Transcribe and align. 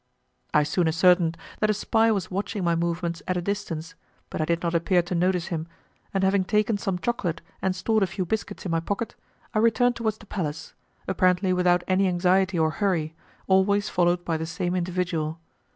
I 0.51 0.63
soon 0.63 0.87
ascertained 0.87 1.37
that 1.59 1.69
a 1.69 1.75
spy 1.75 2.11
was 2.11 2.31
watching 2.31 2.63
my 2.63 2.75
movements 2.75 3.21
at 3.27 3.37
a 3.37 3.39
distance; 3.41 3.93
but 4.31 4.41
I 4.41 4.45
did 4.45 4.63
not 4.63 4.73
appear 4.73 5.03
to 5.03 5.13
notice 5.13 5.49
him, 5.49 5.67
and 6.11 6.23
having 6.23 6.43
taken 6.43 6.79
some 6.79 6.97
chocolate 6.97 7.39
and 7.61 7.75
stored 7.75 8.01
a 8.01 8.07
few 8.07 8.25
biscuits 8.25 8.65
in 8.65 8.71
my 8.71 8.79
pocket, 8.79 9.13
I 9.53 9.59
returned 9.59 9.95
towards 9.97 10.17
the 10.17 10.25
palace, 10.25 10.73
apparently 11.07 11.53
without 11.53 11.83
any 11.87 12.07
anxiety 12.07 12.57
or 12.57 12.71
hurry, 12.71 13.13
always 13.45 13.89
followed 13.89 14.25
by 14.25 14.37
the 14.37 14.47
same 14.47 14.73
individual. 14.75 15.39